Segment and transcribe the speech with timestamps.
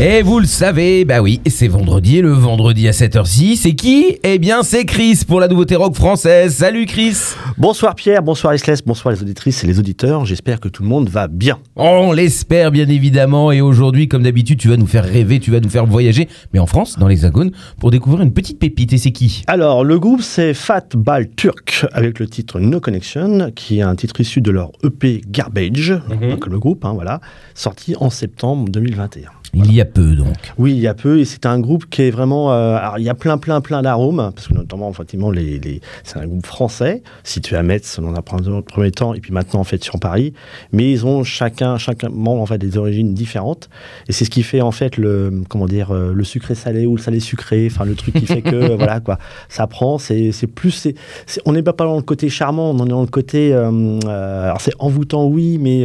[0.00, 4.16] Et vous le savez, bah oui, c'est vendredi et le vendredi à 7h06, c'est qui?
[4.24, 6.54] Eh bien c'est Chris pour la nouveauté rock française.
[6.54, 7.14] Salut Chris.
[7.58, 10.24] Bonsoir Pierre, bonsoir Isless, bonsoir les auditrices et les auditeurs.
[10.24, 11.58] J'espère que tout le monde va bien.
[11.76, 13.52] On l'espère bien évidemment.
[13.52, 16.58] Et aujourd'hui comme d'habitude tu vas nous faire rêver, tu vas nous faire voyager, mais
[16.58, 18.94] en France, dans l'Hexagone, pour découvrir une petite pépite.
[18.94, 19.42] Et c'est qui?
[19.46, 23.94] Alors, le groupe c'est Fat Ball Turk avec le titre No Connection, qui est un
[23.94, 25.94] titre issu de leur EP Garbage,
[26.40, 27.20] comme le groupe, hein, voilà,
[27.54, 29.28] sorti en septembre 2021.
[29.54, 30.34] Il y a peu donc.
[30.56, 32.52] Oui, il y a peu, et c'est un groupe qui est vraiment.
[32.54, 35.82] euh, alors, il y a plein, plein, plein d'arômes, parce que notamment, effectivement, les, les-
[36.04, 39.60] c'est un groupe français, situé à Metz dans un pre- premier temps, et puis maintenant,
[39.60, 40.32] en fait, sur Paris.
[40.72, 43.68] Mais ils ont chacun, chacun membre, en fait, des origines différentes.
[44.08, 46.96] Et c'est ce qui fait, en fait, le, comment dire, euh, le sucré salé ou
[46.96, 49.18] le salé sucré, enfin, le truc qui fait que, voilà, quoi,
[49.50, 50.88] ça prend, c'est c'est plus.
[51.44, 53.52] on n'est pas dans le côté charmant, on est dans le côté.
[53.52, 53.70] euh,
[54.06, 55.84] euh, alors, c'est envoûtant, oui, mais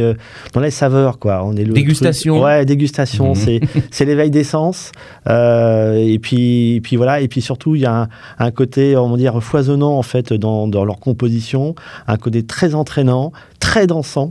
[0.54, 1.42] dans les saveurs, quoi.
[1.44, 2.36] On est le Dégustation.
[2.36, 3.34] truc- ouais, dégustation, Mhm.
[3.34, 3.57] c'est
[3.90, 4.92] c'est l'éveil des sens.
[5.28, 9.10] Euh, et, puis, et puis voilà, et puis surtout, il y a un, côté, on
[9.10, 11.74] va dire, foisonnant en fait dans, leur composition,
[12.06, 14.30] un côté très entraînant, très dansant,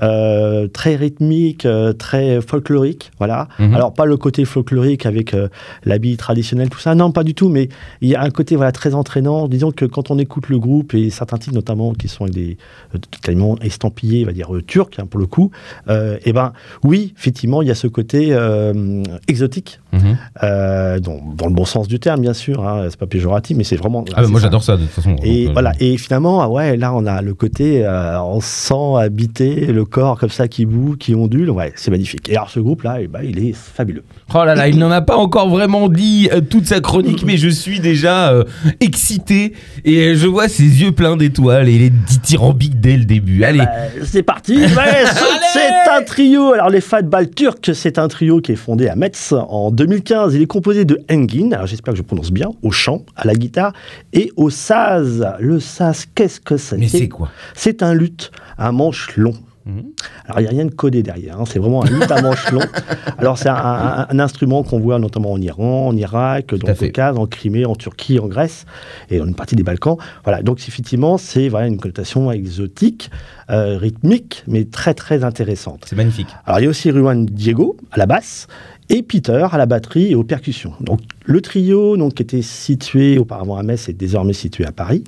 [0.00, 3.10] très rythmique, euh, très folklorique.
[3.18, 3.48] Voilà.
[3.58, 3.74] Mhm.
[3.74, 5.48] Alors, pas le côté folklorique avec euh,
[5.84, 7.68] l'habit traditionnel, tout ça, non, pas du tout, mais
[8.00, 9.48] il y a un côté voilà, très entraînant.
[9.48, 12.56] Disons que quand on écoute le groupe et certains titres, notamment qui sont des
[12.94, 15.50] euh, totalement estampillés, on va dire euh, turcs, hein, pour le coup,
[15.88, 16.52] euh, eh ben
[16.84, 20.18] oui, effectivement, il y a ce côté euh, exotique, Mhm.
[20.42, 22.62] euh, dans, dans le bon sens du terme, bien sûr.
[22.66, 24.04] Hein, c'est pas péjoratif, mais c'est vraiment.
[24.14, 25.16] Ah bah, moi j'adore ça de toute façon.
[25.22, 25.72] Et euh, voilà.
[25.80, 30.18] Et finalement, ah ouais, là, on a le côté, euh, on sent habiter le corps
[30.18, 31.50] comme ça qui boue, qui ondule.
[31.50, 32.28] Ouais, c'est magnifique.
[32.28, 34.04] Et alors, ce groupe-là, eh ben, il est fabuleux.
[34.34, 37.36] Oh là là, il n'en a pas encore vraiment dit euh, toute sa chronique, mais
[37.36, 38.44] je suis déjà euh,
[38.80, 39.52] excité
[39.84, 43.44] et je vois ses yeux pleins d'étoiles et il est dithyrambique dès le début.
[43.44, 43.68] Allez, Bah,
[44.04, 44.56] c'est parti.
[44.58, 44.66] Ouais,
[45.52, 46.52] c'est un trio.
[46.52, 50.34] Alors, les Fat Ball Turcs, c'est un trio qui est fondé à Metz en 2015.
[50.34, 53.34] Il est composé de Engin, alors j'espère que je prononce bien, au chant, à la
[53.34, 53.72] guitare
[54.12, 55.26] et au saz.
[55.40, 57.30] Le saz, qu'est-ce que c'est mais c'est quoi?
[57.54, 59.34] C'est un luth à manche long.
[59.68, 59.92] Mhm.
[60.24, 62.50] Alors, il n'y a rien de codé derrière, hein, c'est vraiment un luth à manche
[62.50, 62.60] long.
[63.18, 66.74] Alors, c'est un, un- un instrument qu'on voit notamment en Iran, en Irak, dans le.
[66.86, 68.64] Caucase, en Crimée, en Turquie, en Grèce
[69.10, 69.96] et dans une partie des Balkans.
[70.24, 73.10] Voilà, donc effectivement, c'est voilà, une connotation exotique,
[73.50, 75.84] euh, rythmique, mais très très intéressante.
[75.86, 76.28] C'est magnifique.
[76.46, 78.46] Alors, il y a aussi Ruan Diego à la basse
[78.88, 80.72] et Peter à la batterie et aux percussions.
[80.80, 85.04] Donc, le trio, donc, qui était situé auparavant à Metz, est désormais situé à Paris.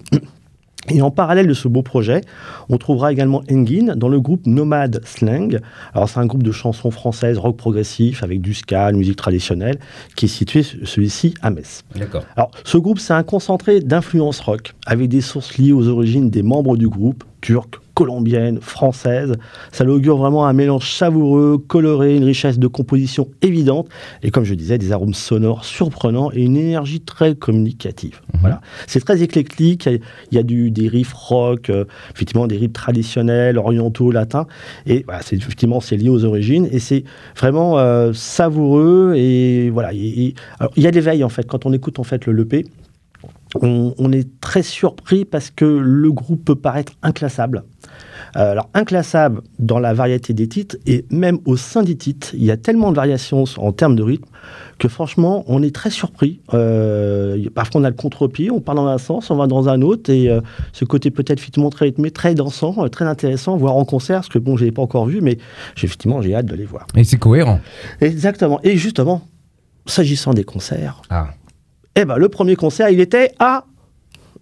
[0.88, 2.22] Et en parallèle de ce beau projet,
[2.68, 5.60] on trouvera également Engin dans le groupe Nomad Slang.
[5.92, 9.78] Alors, c'est un groupe de chansons françaises, rock progressif, avec du ska, musique traditionnelle,
[10.16, 11.84] qui est situé, celui-ci, à Metz.
[11.96, 12.24] D'accord.
[12.34, 16.42] Alors, ce groupe, c'est un concentré d'influences rock, avec des sources liées aux origines des
[16.42, 19.34] membres du groupe, turcs, colombiennes, françaises.
[19.72, 23.90] Ça l'augure vraiment un mélange savoureux, coloré, une richesse de composition évidente,
[24.22, 28.22] et comme je disais, des arômes sonores surprenants et une énergie très communicative.
[28.40, 28.62] Voilà.
[28.86, 29.98] C'est très éclectique, il y a,
[30.30, 31.84] il y a du, des riffs rock, euh,
[32.14, 34.46] effectivement des riffs traditionnels, orientaux, latins,
[34.86, 37.04] et voilà, c'est, effectivement, c'est lié aux origines, et c'est
[37.36, 39.92] vraiment euh, savoureux, et voilà.
[39.92, 40.32] il
[40.78, 42.64] y a l'éveil, en fait, quand on écoute en fait le LP,
[43.60, 47.64] on, on est très surpris parce que le groupe peut paraître inclassable.
[48.36, 52.44] Euh, alors, inclassable dans la variété des titres, et même au sein des titres, il
[52.44, 54.26] y a tellement de variations en termes de rythme
[54.78, 56.40] que franchement, on est très surpris.
[56.54, 59.82] Euh, parfois, on a le contre-pied, on part dans un sens, on va dans un
[59.82, 60.40] autre, et euh,
[60.72, 64.28] ce côté peut-être effectivement très rythmé, très dansant, euh, très intéressant, voire en concert, parce
[64.28, 65.38] que bon, je ne l'ai pas encore vu, mais
[65.76, 66.86] effectivement, j'ai hâte de les voir.
[66.96, 67.60] Et c'est cohérent.
[68.00, 68.60] Exactement.
[68.62, 69.22] Et justement,
[69.86, 71.28] s'agissant des concerts, Ah.
[71.96, 73.64] eh ben, le premier concert, il était à.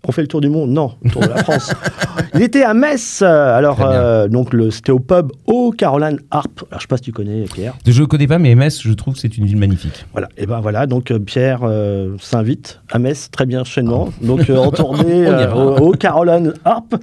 [0.06, 1.74] On fait le tour du monde Non, le tour de la France.
[2.34, 3.20] il était à Metz.
[3.22, 6.62] euh, Alors, euh, donc, le- c'était au pub au Caroline Harp.
[6.70, 7.74] Alors, je sais pas si tu connais, Pierre.
[7.86, 10.06] Je ne connais pas, mais MS, je trouve que c'est une ville magnifique.
[10.12, 10.28] Voilà.
[10.38, 10.86] Et ben voilà.
[10.86, 14.08] Donc, euh, Pierre euh, s'invite à Metz très bien chaînement.
[14.22, 16.94] Donc, euh, en tournée au, au Caroline Harp.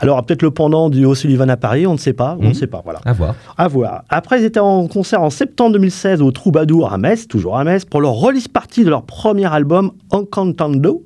[0.00, 2.36] Alors, peut-être le pendant du O'Sullivan à Paris, on ne sait pas.
[2.38, 2.48] On Mhm.
[2.50, 2.80] ne sait pas.
[2.84, 3.00] Voilà.
[3.04, 3.34] À voir.
[3.58, 4.04] À voir.
[4.08, 7.84] Après, ils étaient en concert en septembre 2016 au Troubadour à Metz, toujours à Metz,
[7.84, 11.02] pour leur release party de leur premier album Encantando.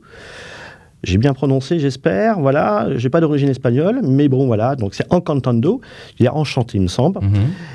[1.03, 2.39] J'ai bien prononcé, j'espère.
[2.41, 4.77] Voilà, j'ai pas d'origine espagnole, mais bon, voilà.
[4.77, 5.81] Donc c'est Encantando,
[6.19, 7.21] il est enchanté, il me semble.
[7.21, 7.31] Mhm.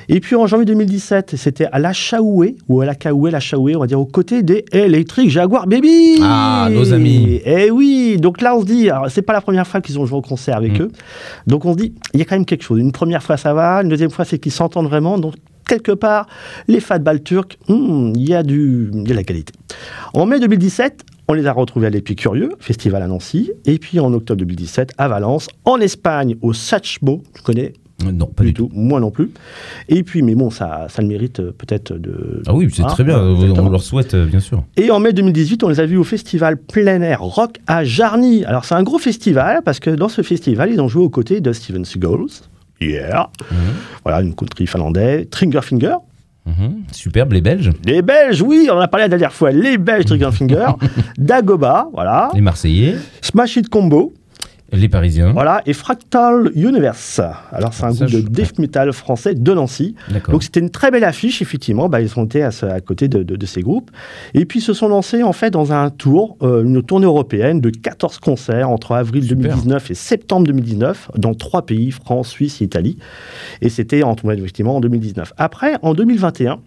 [0.09, 3.75] Et puis en janvier 2017, c'était à la Chaoué, ou à la Caoué, la Chaoué,
[3.75, 6.19] on va dire, aux côtés des Electric Jaguar Baby.
[6.21, 7.41] Ah, nos amis.
[7.45, 10.05] Eh oui, donc là on se dit, alors, c'est pas la première fois qu'ils ont
[10.05, 10.83] joué au concert avec Mm.
[10.83, 10.91] eux.
[11.47, 12.79] Donc on se dit, il y a quand même quelque chose.
[12.79, 15.17] Une première fois ça va, une deuxième fois c'est qu'ils s'entendent vraiment.
[15.17, 15.33] Donc
[15.67, 16.27] quelque part,
[16.67, 19.51] les fatball turcs, hmm, il y, a du- il y a de la qualité.
[20.13, 24.13] En mai 2017, on les a retrouvés à l'Épicurieux, festival à Nancy, et puis en
[24.13, 27.73] octobre 2017 à Valence, en Espagne, au Sachmo, tu connais
[28.05, 28.69] Euh, Non, pas du tout.
[28.73, 29.31] moi non plus.
[29.87, 32.43] Et puis, mais bon, ça, ça le mérite euh, peut-être de.
[32.45, 33.17] Ah oui, c'est très bien.
[33.19, 34.63] On leur souhaite, euh, bien sûr.
[34.75, 38.43] Et en mai 2018, on les a vus au festival plein air rock à Jarny.
[38.43, 41.39] Alors, c'est un gros festival parce que dans ce festival, ils ont joué aux côtés
[41.39, 42.43] de Steven Seagals.
[42.81, 43.29] Yeah.
[44.03, 45.23] Voilà, une country finlandais.
[45.25, 45.95] Triggerfinger.
[46.45, 46.83] Mhm.
[46.91, 49.51] Superbe, les Belges, Les Belges, oui, on en a parlé la dernière fois.
[49.51, 50.67] Les Belges Triggerfinger.
[51.17, 52.29] Dagoba, voilà.
[52.33, 54.13] les Marseillais, Smash It Combo.
[54.75, 55.31] Les Parisiens.
[55.33, 55.61] Voilà.
[55.65, 57.21] Et Fractal Universe.
[57.51, 59.95] Alors, c'est un Ça, groupe de death metal français de Nancy.
[60.29, 61.89] Donc c'était une très belle affiche, effectivement.
[61.89, 63.91] Bah, ils ont été à, ce- à côté de, de- de ces groupes.
[64.33, 67.61] Et puis ils se sont lancés en fait dans un tour, euh, une tournée européenne
[67.61, 69.37] de 14 concerts entre avril Super.
[69.55, 72.97] 2019 et septembre 2019 dans trois pays, France, Suisse et Italie.
[73.61, 75.33] Et c'était en, effectivement en 2019.
[75.37, 76.59] Après, en 2021,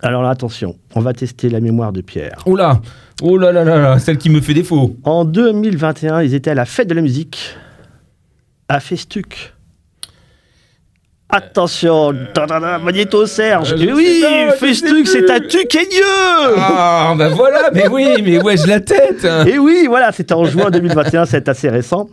[0.00, 2.42] alors là, attention, on va tester la mémoire de Pierre.
[2.46, 2.80] Oh là
[3.22, 4.96] Oh là là là là, celle qui me fait défaut.
[5.02, 7.56] En 2021, ils étaient à la fête de la musique
[8.68, 9.54] à Festuc.
[11.30, 13.74] Attention, tadada, Magnéto Serge.
[13.74, 14.24] Euh, Eh oui,
[14.58, 15.30] Festuc, c'est plus.
[15.30, 16.56] à Tuquaigneux.
[16.56, 19.26] Ah, bah voilà, mais oui, mais ouais, je la tête?
[19.26, 19.44] hein.
[19.44, 22.08] Et oui, voilà, c'était en juin 2021, c'est assez récent.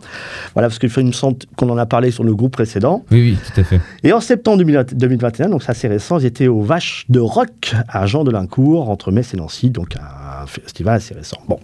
[0.52, 3.04] Voilà, parce qu'il me semble qu'on en a parlé sur le groupe précédent.
[3.10, 3.80] Oui, oui, tout à fait.
[4.04, 7.72] Et en septembre 2020 2021, donc c'est assez récent, ils étaient aux Vaches de Rock
[7.88, 11.38] à Jean de Lincourt, entre Metz et Nancy, donc un festival assez récent.
[11.48, 11.58] Bon,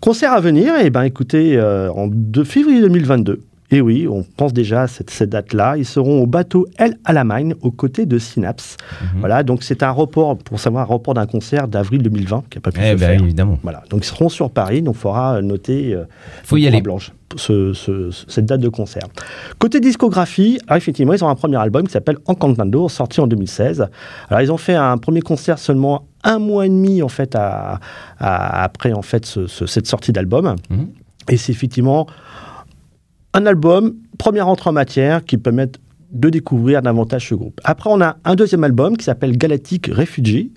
[0.00, 3.40] concert à venir, et ben écoutez, euh, en 2 février 2022.
[3.72, 5.76] Et oui, on pense déjà à cette, cette date-là.
[5.76, 8.76] Ils seront au bateau El Alamein, aux côtés de Synapse.
[9.00, 9.20] Mhm.
[9.20, 12.62] Voilà, donc c'est un report, pour savoir, un report d'un concert d'avril 2020 qui n'a
[12.62, 13.22] pas pu Eh se ben, faire.
[13.22, 13.58] évidemment.
[13.62, 16.04] Voilà, donc ils seront sur Paris, donc il faudra noter euh,
[16.44, 16.80] Faut y aller.
[16.82, 19.04] blanche ce- ce- ce- cette date de concert.
[19.60, 23.86] Côté discographie, alors effectivement, ils ont un premier album qui s'appelle Encantando, sorti en 2016.
[24.28, 27.78] Alors ils ont fait un premier concert seulement un mois et demi en fait à-
[28.18, 30.56] à- après en fait ce- ce- cette sortie d'album.
[30.70, 30.88] Mhm.
[31.28, 32.08] Et c'est effectivement
[33.34, 35.68] un album, première entrée en matière, qui permet
[36.12, 37.60] de découvrir davantage ce groupe.
[37.64, 40.52] Après, on a un deuxième album qui s'appelle Galactic Refugee.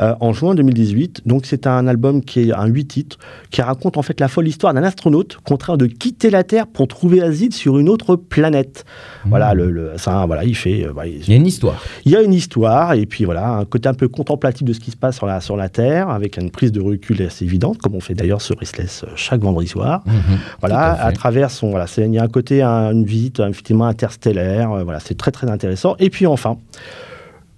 [0.00, 1.22] Euh, en juin 2018.
[1.26, 3.18] Donc c'est un album qui est un huit titres,
[3.50, 6.86] qui raconte en fait la folle histoire d'un astronaute contraint de quitter la Terre pour
[6.88, 8.84] trouver asile sur une autre planète.
[9.24, 11.82] Voilà, le, le- ça, voilà, il fait, euh, voilà, il- Il y a une histoire.
[12.04, 14.80] il y a une histoire et puis voilà un côté un peu contemplatif de ce
[14.80, 17.78] qui se passe sur la, sur la Terre avec une prise de recul assez évidente
[17.78, 20.02] comme on fait d'ailleurs sur Restless euh, chaque vendredi soir.
[20.06, 20.14] Mhm.
[20.60, 23.86] Voilà, à à, travers son voilà, il y a un côté un- une visite effectivement
[23.86, 25.96] interstellaire, voilà, c'est très très intéressant.
[25.98, 26.56] Et puis enfin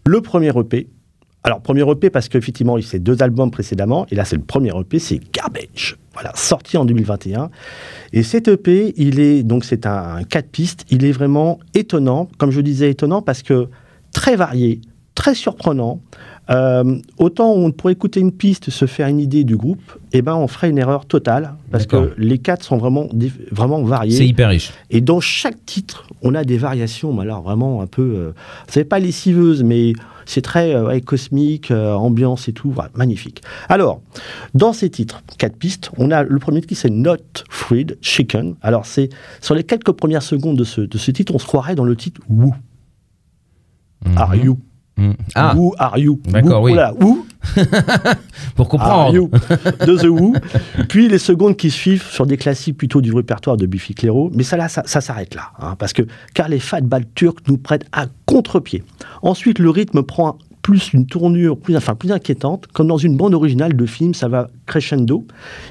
[0.07, 0.89] le premier EP.
[1.45, 4.71] Alors premier EP parce qu'effectivement il fait deux albums précédemment et là c'est le premier
[4.79, 5.97] EP, c'est Garbage.
[6.15, 7.49] Voilà, sorti en 2021.
[8.13, 10.85] Et cet EP, il est donc c'est un, un quatre pistes.
[10.91, 13.69] Il est vraiment étonnant, comme je disais étonnant parce que
[14.13, 14.81] très varié,
[15.15, 16.01] très surprenant.
[16.51, 19.83] Euh, autant on pourrait écouter une piste, se faire une idée du groupe,
[20.15, 23.07] et ben on ferait une erreur totale parce que les quatre sont vraiment
[23.51, 24.25] vraiment C'est variés.
[24.25, 24.73] hyper riche.
[24.91, 28.31] Et dans chaque titre, on a des variations, mais alors vraiment un peu, euh,
[28.67, 29.93] c'est pas lessiveuse, mais
[30.29, 33.43] c'est très euh, ouais, cosmique, euh, ambiance et tout, magnifique.
[33.71, 34.03] Alors,
[34.55, 37.17] dans ces titres, quatre pistes, on a le premier qui c'est Not
[37.49, 38.55] Fried Chicken.
[38.61, 39.09] Alors c'est
[39.41, 41.97] sur les quelques premières secondes de ce, de ce titre, on se croirait dans le
[41.97, 42.53] titre Who
[44.17, 44.45] Are Mhm.
[44.45, 44.59] You?
[44.99, 45.15] Mhm.
[45.35, 46.21] Ah, Who Are You?
[46.27, 46.73] D'accord, oui.
[46.73, 47.25] Voilà, Who
[48.55, 49.15] pour comprendre.
[49.15, 49.31] You
[49.87, 50.35] de The Who.
[50.89, 54.31] Puis les secondes qui suivent sur des classiques plutôt du répertoire de Biffy Clyro.
[54.35, 55.51] Mais ça, là, ça, s'arrête là.
[55.61, 56.03] hein, parce que,
[56.35, 58.85] car les fat balles turcs nous prêtent à contre-pied.
[59.23, 60.39] Ensuite, le rythme prend
[60.69, 62.67] plus une tournure plus, enfin, plus inquiétante.
[62.75, 65.27] Comme dans une bande originale de film, ça va crescendo.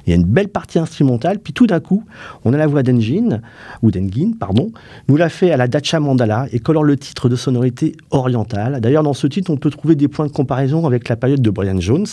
[0.06, 1.38] Il y a une belle partie instrumentale.
[1.38, 2.04] Puis tout d'un coup,
[2.46, 3.42] on a la voix d'Engin,
[3.84, 4.72] ou d'Engin, pardon,
[5.08, 8.82] nous l'a fait à la Dacha Mandala et colore le titre de sonorité orientale.
[8.82, 11.50] D'ailleurs, dans ce titre, on peut trouver des points de comparaison avec la période de
[11.51, 12.08] Brian Jones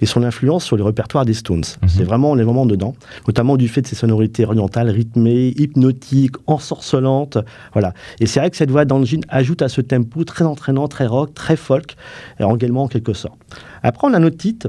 [0.00, 1.64] et son influence sur le répertoire des Stones.
[1.88, 2.94] C'est vraiment, on est vraiment dedans,
[3.28, 7.36] notamment du fait de ses sonorités orientales rythmées, hypnotiques, ensorcelantes.
[7.74, 7.92] Voilà.
[8.18, 11.34] Et c'est vrai que cette voix d'Engin ajoute à ce tempo très entraînant, très rock,
[11.34, 11.96] très folk,
[12.38, 13.38] également en quelque sorte.
[13.82, 14.68] Après, on a un autre titre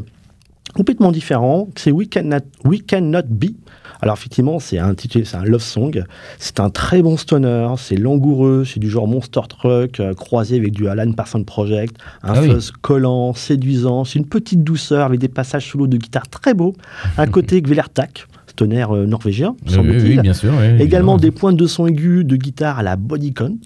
[0.75, 3.47] complètement différent, c'est We Cannot, We Cannot Be.
[4.03, 6.03] Alors effectivement, c'est un titre, c'est un love song.
[6.39, 10.71] C'est un très bon stoner, c'est langoureux, c'est du genre monster truck euh, croisé avec
[10.71, 12.49] du Alan Parsons Project, un Ah oui.
[12.49, 14.03] fuzz collant, séduisant.
[14.05, 16.73] C'est une petite douceur avec des passages solo de guitare très beaux.
[17.17, 20.15] Un côté Gvelertak, stoner euh, norvégien, Oui, semble-t-il.
[20.17, 20.51] oui, bien sûr.
[20.79, 23.57] Également des pointes de son aigu de guitare à la body count,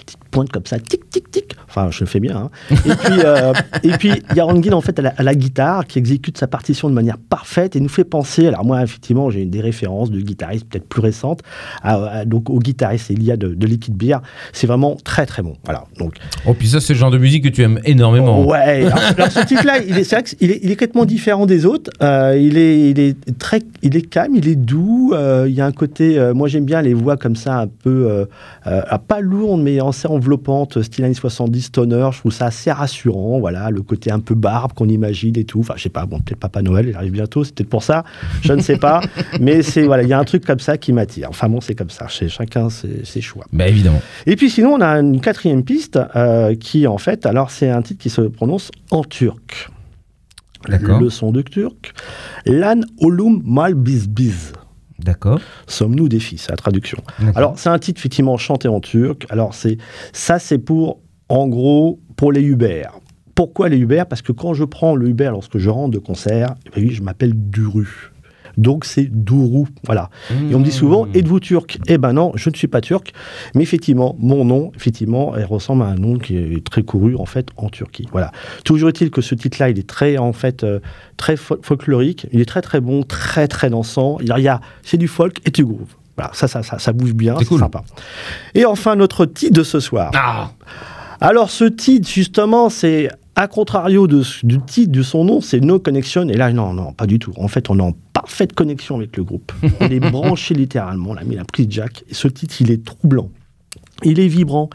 [0.00, 1.54] petite pointe comme ça, tic, tic, tic.
[1.68, 2.36] Enfin, je le fais bien.
[2.36, 2.50] hein.
[2.70, 3.52] Et puis, euh,
[3.84, 6.36] et puis il y a Rangel en fait à la, à la guitare qui exécute
[6.38, 8.46] sa partition de manière parfaite et nous fait penser.
[8.48, 11.40] Alors moi, effectivement, j'ai des références de guitaristes peut-être plus récentes.
[11.82, 14.16] à- à- donc au guitariste Elia de, de Liquid Beer,
[14.52, 15.54] c'est vraiment très très bon.
[15.64, 15.84] Voilà.
[15.98, 16.14] Donc
[16.46, 18.44] Oh, puis ça, c'est le genre de musique que tu aimes énormément.
[18.44, 21.90] Ouais, alors, alors ce titre-là, il est, est, il est complètement différent des autres.
[22.02, 25.12] Euh, il, est, il, est très, il est calme, il est doux.
[25.14, 27.66] euh, il y a un côté, euh, moi j'aime bien les voix comme ça, un
[27.68, 28.26] peu,
[28.98, 32.08] pas lourdes, mais assez enveloppantes, style années 70, stoner.
[32.12, 33.38] Je trouve ça assez rassurant.
[33.38, 35.60] Voilà, le côté un peu barbe qu'on imagine et tout.
[35.60, 38.04] Enfin, je sais pas, bon, peut-être Papa Noël, il arrive bientôt, c'est peut-être pour ça.
[38.42, 39.02] Je ne sais pas.
[39.40, 41.28] mais c'est, voilà, il y a un truc comme ça qui m'attire.
[41.28, 42.08] Enfin bon, c'est comme ça.
[42.08, 43.44] Chez chacun ses, ses choix.
[43.52, 44.00] Bah évidemment.
[44.26, 47.82] Et puis sinon, on a une quatrième piste euh, qui, en fait, alors c'est un
[47.82, 49.68] titre qui se prononce en turc.
[50.68, 51.00] D'accord.
[51.00, 51.92] Le son de turc.
[52.46, 54.52] Lan olum mal biz biz.
[54.98, 55.40] D'accord.
[55.66, 56.98] Sommes-nous des c'est la traduction.
[57.34, 59.26] Alors, c'est un titre effectivement chanté en turc.
[59.28, 59.78] Alors, c'est
[60.12, 62.84] ça, c'est pour, en gros, pour les Uber.
[63.34, 66.54] Pourquoi les Uber Parce que quand je prends le Uber lorsque je rentre de concert,
[66.76, 68.12] eh oui, je m'appelle Duru.
[68.56, 69.66] Donc, c'est Dourou.
[69.84, 70.10] Voilà.
[70.50, 71.78] Et on me dit souvent, êtes-vous turc?
[71.86, 73.12] Eh ben non, je ne suis pas turc.
[73.54, 77.26] Mais effectivement, mon nom, effectivement, elle ressemble à un nom qui est très couru, en
[77.26, 78.06] fait, en Turquie.
[78.12, 78.32] Voilà.
[78.64, 80.80] Toujours est-il que ce titre-là, il est très, en fait, euh,
[81.16, 82.26] très fol- folklorique.
[82.32, 84.18] Il est très, très bon, très, très dansant.
[84.20, 85.94] Il y a- c'est du folk et du groove.
[86.16, 87.60] Voilà, ça, ça, ça, ça bouge bien, C'est c'est cool.
[87.60, 87.82] sympa.
[88.54, 90.10] Et enfin, notre titre de ce soir.
[90.14, 90.52] Ah
[91.20, 95.80] Alors, ce titre, justement, c'est à contrario de, du titre de son nom, c'est No
[95.80, 96.28] Connection.
[96.28, 97.32] Et là, non, non, pas du tout.
[97.36, 97.94] En fait, on est en
[98.24, 99.52] parfaite connexion avec le groupe.
[99.80, 101.10] On est branché littéralement.
[101.10, 102.04] On a mis la prise jack.
[102.08, 103.28] Et ce titre, il est troublant.
[104.02, 104.70] Il est vibrant.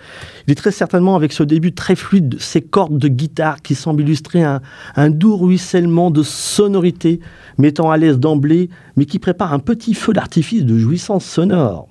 [0.46, 3.74] Il est très certainement avec ce début très fluide, de ces cordes de guitare qui
[3.74, 4.62] semblent illustrer un,
[4.96, 7.22] un doux ruissellement de sonorité,
[7.58, 11.88] mettant à l'aise d'emblée, mais qui prépare un petit feu d'artifice de jouissance sonore.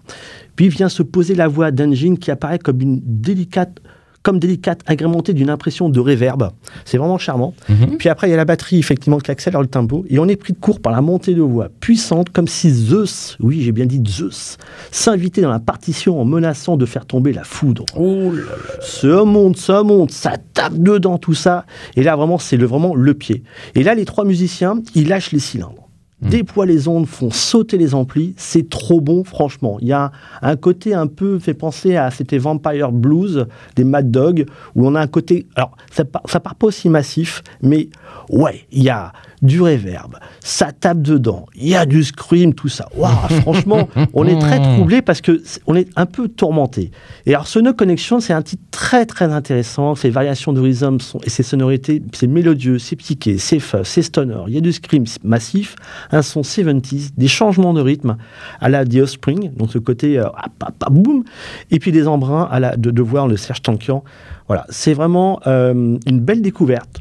[0.54, 3.80] Puis vient se poser la voix d'Engine qui apparaît comme une délicate,
[4.28, 6.50] comme délicate, agrémentée d'une impression de réverb.
[6.84, 7.54] C'est vraiment charmant.
[7.98, 10.04] Puis après, il y a la batterie, effectivement, qui accélère le tempo.
[10.10, 13.38] Et on est pris de court par la montée de voix puissante, comme si Zeus,
[13.40, 14.58] oui, j'ai bien dit Zeus,
[14.90, 17.86] s'invitait dans la partition en menaçant de faire tomber la foudre.
[17.96, 18.82] Oh là là.
[18.82, 21.64] Ça monte, ça monte, ça tape dedans, tout ça.
[21.96, 23.44] Et là, vraiment, c'est le, vraiment le pied.
[23.76, 25.87] Et là, les trois musiciens, ils lâchent les cylindres.
[26.20, 28.34] Déploient les ondes, font sauter les amplis.
[28.36, 29.78] C'est trop bon, franchement.
[29.80, 30.10] Il y a
[30.42, 33.46] un, un côté un peu fait penser à c'était Vampire Blues
[33.76, 35.46] des Mad Dog, où on a un côté.
[35.54, 37.88] Alors, ça, part- ça part pas aussi massif, mais
[38.30, 42.68] ouais, il y a du reverb, ça tape dedans, il y a du scream, tout
[42.68, 42.88] ça.
[42.96, 46.90] Waouh, franchement, on est très troublé parce que c'est- on est un peu tourmenté.
[47.26, 49.94] Et alors, ce No Connection, c'est un titre très très intéressant.
[49.94, 54.02] Ces variations de rhythm sont, et ses sonorités, c'est mélodieux, c'est psyché, c'est fuzz, c'est
[54.02, 54.38] stoner.
[54.48, 55.76] Il y a du scream massif,
[56.10, 58.16] un son 70s, des changements de rythme
[58.60, 61.24] à la The Offspring, donc ce côté euh, ah, boum,
[61.70, 64.02] et puis des embruns à la, de, de voir le Serge Tankian.
[64.46, 67.00] Voilà, c'est vraiment euh, une belle découverte.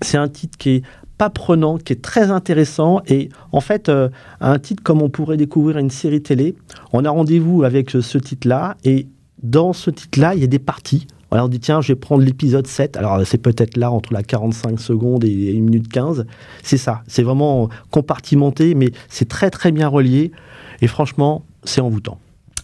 [0.00, 0.82] C'est un titre qui est
[1.30, 4.08] prenant, qui est très intéressant et en fait euh,
[4.40, 6.54] un titre comme on pourrait découvrir une série télé.
[6.92, 9.06] On a rendez-vous avec euh, ce titre-là et
[9.42, 11.06] dans ce titre-là, il y a des parties.
[11.30, 12.96] Alors on dit tiens, je vais prendre l'épisode 7.
[12.96, 16.26] Alors c'est peut-être là entre la 45 secondes et 1 minute 15.
[16.62, 20.32] C'est ça, c'est vraiment compartimenté mais c'est très très bien relié
[20.80, 22.18] et franchement, c'est envoûtant.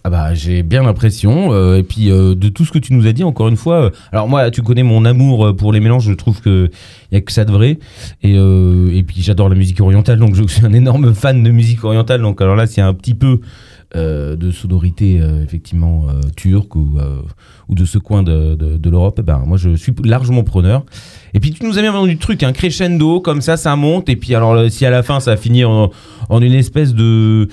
[0.09, 3.07] Ah bah j'ai bien l'impression euh, et puis euh, de tout ce que tu nous
[3.07, 6.05] as dit encore une fois euh, alors moi tu connais mon amour pour les mélanges
[6.05, 6.71] je trouve que
[7.12, 7.79] y a que ça de vrai
[8.23, 11.85] et, et puis j'adore la musique orientale donc je suis un énorme fan de musique
[11.85, 13.41] orientale donc alors là c'est un petit peu
[13.95, 17.23] de sonorité euh, effectivement euh, turque ou, euh,
[17.68, 20.85] ou de ce coin de, de, l'Europe eh ben moi je suis largement preneur
[21.33, 24.09] et puis tu nous as bien vendu le truc un crescendo comme ça ça monte
[24.09, 25.90] et puis alors euh, si à la fin ça finit en,
[26.28, 27.49] en une espèce de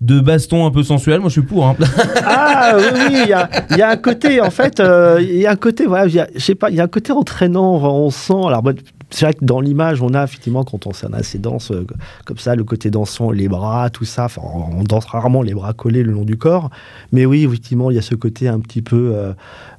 [0.00, 1.76] de baston un peu sensuel moi je suis pour hein.
[2.24, 5.56] Ah oui, il y y a un côté, en fait, euh, il y a un
[5.56, 8.62] côté, voilà, je sais pas, il y a un côté entraînant, on sent, alors
[9.10, 11.72] c'est vrai que dans l'image, on a effectivement, quand on s'en a ces danses
[12.24, 15.72] comme ça, le côté dansant, les bras, tout ça, enfin, on danse rarement les bras
[15.72, 16.70] collés le long du corps,
[17.12, 19.32] mais oui, effectivement, il y a ce côté un petit peu, euh,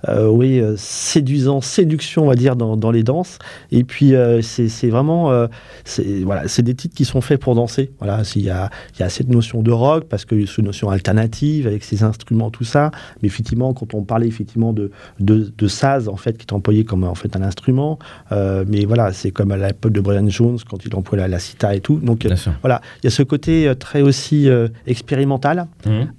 [0.10, 3.40] euh, oui, euh, séduisant, séduction, on va dire, dans, dans les danses,
[3.72, 5.48] et puis c'est vraiment,
[5.86, 9.02] c'est voilà, c'est des titres qui sont faits pour danser, voilà, s'il y a, il
[9.02, 12.50] y a cette notion de rock, parce que c'est une notion alternative, avec ses instruments,
[12.50, 16.46] tout ça, mais effectivement, quand on parlait effectivement de, de, de saz, en fait, qui
[16.46, 18.00] est employé comme en fait un instrument,
[18.32, 21.76] mais voilà, c'est comme à l'époque de Brian Jones quand il emploie la, la cita
[21.76, 21.98] et tout.
[21.98, 22.28] Donc
[22.62, 26.12] voilà, il y a ce côté euh, très aussi euh, expérimental, mhm.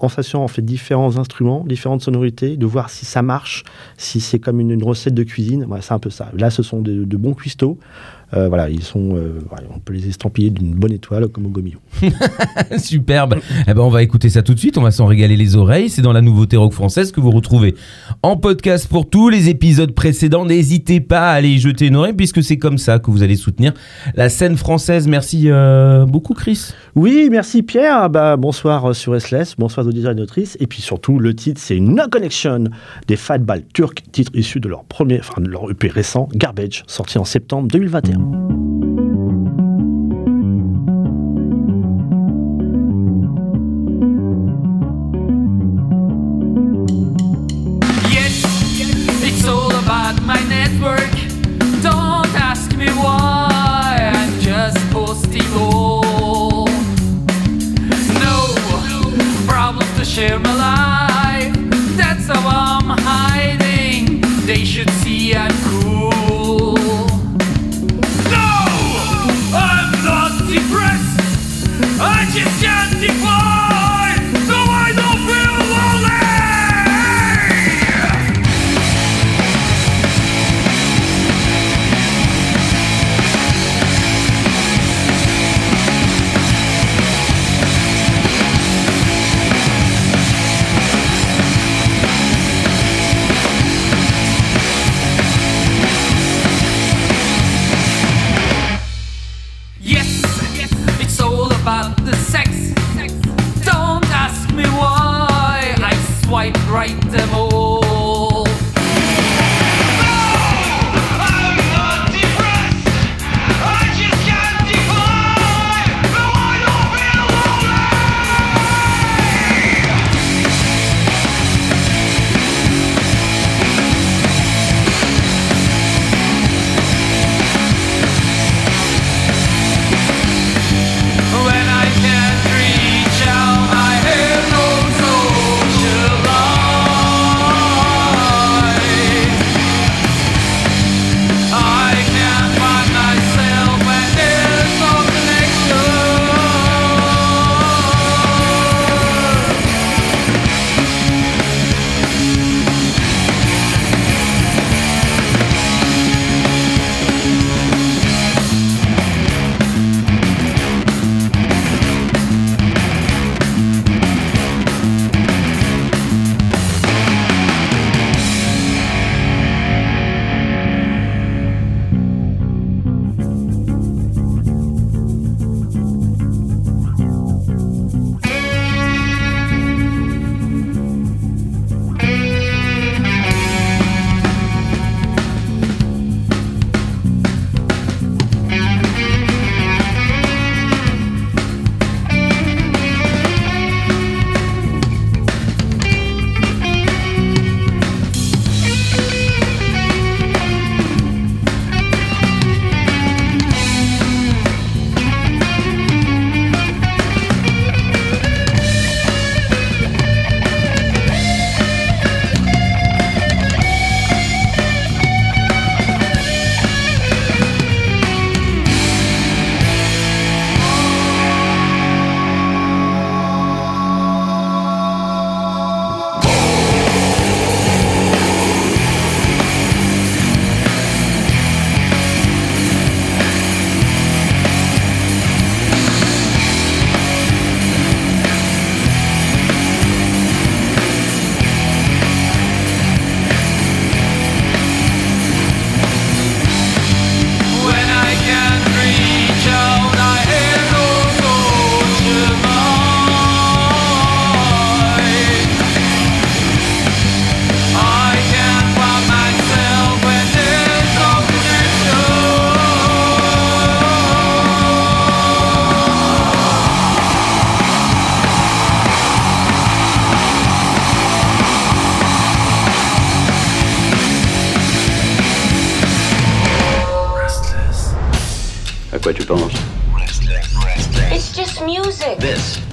[0.00, 3.64] en s'assurant en fait différents instruments, différentes sonorités, de voir si ça marche,
[3.96, 5.66] si c'est comme une, recette de cuisine.
[5.80, 6.30] C'est un peu ça.
[6.38, 7.78] Là, ce sont de, bons cuistots.
[8.32, 9.40] Euh, voilà, ils sont, euh,
[9.74, 11.80] on peut les estampiller d'une bonne étoile comme au Gomillon.
[12.78, 13.40] Superbe.
[13.66, 14.78] Eh ben, on va écouter ça tout de suite.
[14.78, 15.90] On va s'en régaler les oreilles.
[15.90, 17.74] C'est dans la nouveauté rock française que vous retrouvez
[18.22, 20.44] en podcast pour tous les épisodes précédents.
[20.44, 23.34] N'hésitez pas à aller y jeter une oreille puisque c'est comme ça que vous allez
[23.34, 23.72] soutenir
[24.14, 25.08] la scène française.
[25.08, 26.74] Merci euh, beaucoup, Chris.
[26.94, 27.96] Oui, merci, Pierre.
[27.96, 30.54] Ah bah, bonsoir euh, sur SLS, bonsoir aux auditeurs et auditrices.
[30.60, 32.64] Et puis surtout, le titre, c'est No Connection
[33.06, 37.16] des Fatball turcs, titre issu de leur premier, enfin, de leur EP récent, Garbage, sorti
[37.16, 39.09] en septembre 2021.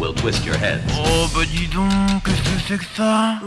[0.08, 0.84] will twist your heads.
[0.94, 3.40] Oh, but dis donc, qu'est-ce que c'est que ça.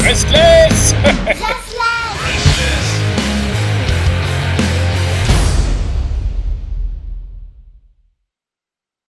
[0.00, 0.94] Restless.